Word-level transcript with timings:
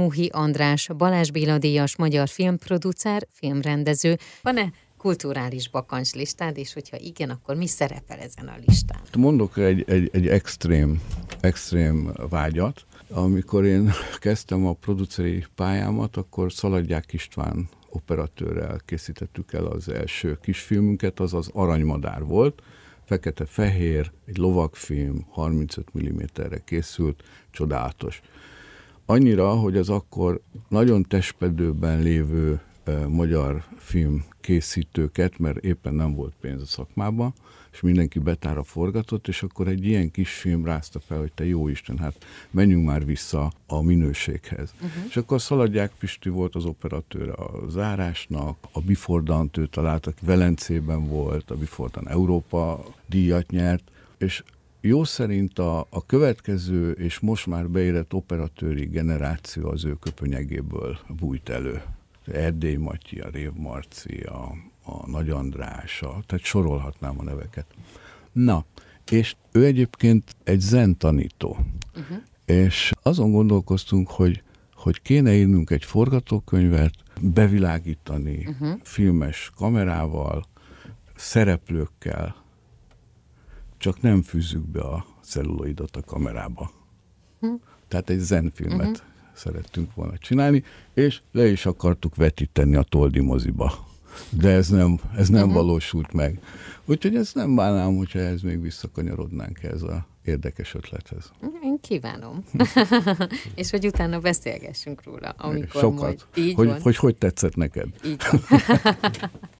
Muhi 0.00 0.30
András, 0.32 0.88
Balázs 0.96 1.30
Béla 1.30 1.58
díjas 1.58 1.96
magyar 1.96 2.28
filmproducer, 2.28 3.26
filmrendező. 3.30 4.18
Van-e 4.42 4.72
kulturális 4.96 5.68
bakancslistád, 5.68 6.56
és 6.58 6.72
hogyha 6.72 6.96
igen, 6.96 7.30
akkor 7.30 7.56
mi 7.56 7.66
szerepel 7.66 8.18
ezen 8.18 8.48
a 8.48 8.54
listán? 8.66 9.00
Mondok 9.18 9.56
egy, 9.58 9.84
egy, 9.86 10.10
egy 10.12 10.28
extrém, 10.28 11.02
extrém 11.40 12.12
vágyat. 12.28 12.84
Amikor 13.10 13.64
én 13.64 13.90
kezdtem 14.18 14.66
a 14.66 14.72
produceri 14.72 15.44
pályámat, 15.54 16.16
akkor 16.16 16.52
Szaladják 16.52 17.12
István 17.12 17.68
operatőrrel 17.88 18.80
készítettük 18.84 19.52
el 19.52 19.64
az 19.64 19.88
első 19.88 20.38
kisfilmünket, 20.42 21.20
az 21.20 21.34
az 21.34 21.50
Aranymadár 21.52 22.24
volt, 22.24 22.62
fekete-fehér, 23.04 24.10
egy 24.26 24.36
lovagfilm, 24.36 25.26
35 25.30 25.86
mm-re 25.98 26.64
készült, 26.64 27.22
csodálatos. 27.50 28.20
Annyira, 29.10 29.50
hogy 29.50 29.76
az 29.76 29.88
akkor 29.88 30.40
nagyon 30.68 31.02
testpedőben 31.02 32.00
lévő 32.00 32.60
magyar 33.08 33.64
film 33.76 34.24
készítőket, 34.40 35.38
mert 35.38 35.56
éppen 35.56 35.94
nem 35.94 36.14
volt 36.14 36.32
pénz 36.40 36.62
a 36.62 36.66
szakmában, 36.66 37.32
és 37.72 37.80
mindenki 37.80 38.18
betára 38.18 38.62
forgatott, 38.62 39.28
és 39.28 39.42
akkor 39.42 39.68
egy 39.68 39.86
ilyen 39.86 40.10
kis 40.10 40.32
film 40.32 40.64
rázta 40.64 41.00
fel, 41.00 41.18
hogy 41.18 41.32
te 41.32 41.46
jó 41.46 41.68
Isten, 41.68 41.98
hát 41.98 42.26
menjünk 42.50 42.86
már 42.86 43.04
vissza 43.04 43.52
a 43.66 43.82
minőséghez. 43.82 44.72
Uh-huh. 44.74 45.04
És 45.08 45.16
akkor 45.16 45.40
Szaladják 45.40 45.92
Pisti 45.98 46.28
volt 46.28 46.54
az 46.54 46.64
operatőr 46.64 47.28
a 47.28 47.68
zárásnak, 47.68 48.56
a 48.72 48.80
Bifordant 48.80 49.56
ő 49.56 49.66
talált, 49.66 50.06
aki 50.06 50.24
Velencében 50.24 51.06
volt, 51.06 51.50
a 51.50 51.56
Bifordan 51.56 52.08
Európa 52.08 52.84
díjat 53.06 53.50
nyert, 53.50 53.90
és 54.18 54.42
jó 54.80 55.04
szerint 55.04 55.58
a, 55.58 55.86
a 55.90 56.06
következő 56.06 56.90
és 56.90 57.18
most 57.18 57.46
már 57.46 57.68
beérett 57.68 58.14
operatőri 58.14 58.84
generáció 58.84 59.68
az 59.68 59.84
ő 59.84 59.94
köpönyegéből 60.00 60.98
bújt 61.08 61.48
elő. 61.48 61.82
Erdély 62.32 62.76
Matyi, 62.76 63.20
a 63.20 63.28
Rév 63.28 63.52
Marci, 63.52 64.20
a, 64.20 64.52
a 64.84 65.10
Nagy 65.10 65.30
András, 65.30 66.02
a, 66.02 66.22
tehát 66.26 66.44
sorolhatnám 66.44 67.18
a 67.18 67.22
neveket. 67.22 67.66
Na, 68.32 68.64
és 69.10 69.36
ő 69.52 69.64
egyébként 69.64 70.36
egy 70.44 70.60
zen 70.60 70.96
tanító. 70.98 71.58
Uh-huh. 71.96 72.18
És 72.44 72.92
azon 73.02 73.32
gondolkoztunk, 73.32 74.10
hogy, 74.10 74.42
hogy 74.74 75.02
kéne 75.02 75.34
írnunk 75.34 75.70
egy 75.70 75.84
forgatókönyvet, 75.84 76.94
bevilágítani 77.20 78.46
uh-huh. 78.46 78.80
filmes 78.82 79.50
kamerával, 79.56 80.44
szereplőkkel, 81.16 82.36
csak 83.80 84.00
nem 84.00 84.22
fűzzük 84.22 84.66
be 84.66 84.80
a 84.80 85.06
celluloidot 85.22 85.96
a 85.96 86.02
kamerába. 86.02 86.70
Uh-huh. 87.40 87.60
Tehát 87.88 88.10
egy 88.10 88.18
zenfilmet 88.18 88.86
uh-huh. 88.86 89.06
szerettünk 89.32 89.94
volna 89.94 90.18
csinálni, 90.18 90.64
és 90.94 91.20
le 91.32 91.46
is 91.46 91.66
akartuk 91.66 92.16
vetíteni 92.16 92.76
a 92.76 92.82
Toldi 92.82 93.20
moziba 93.20 93.88
de 94.30 94.48
ez 94.48 94.68
nem, 94.68 95.00
ez 95.16 95.28
nem 95.28 95.48
uh-huh. 95.48 95.56
valósult 95.56 96.12
meg. 96.12 96.42
Úgyhogy 96.84 97.16
ezt 97.16 97.34
nem 97.34 97.54
bánnám, 97.54 97.96
hogyha 97.96 98.18
ez 98.18 98.40
még 98.40 98.60
visszakanyarodnánk 98.60 99.62
ez 99.62 99.82
a 99.82 100.06
érdekes 100.24 100.74
ötlethez. 100.74 101.32
Én 101.62 101.80
kívánom. 101.80 102.44
és 103.54 103.70
hogy 103.70 103.86
utána 103.86 104.18
beszélgessünk 104.18 105.02
róla, 105.04 105.28
amikor 105.28 105.80
Sokat. 105.80 106.00
majd 106.00 106.24
így 106.34 106.54
hogy, 106.54 106.66
van. 106.66 106.80
Hogy 106.80 106.96
hogy 106.96 107.16
tetszett 107.16 107.54
neked? 107.54 107.88
Így 108.04 108.22
van. 108.30 108.40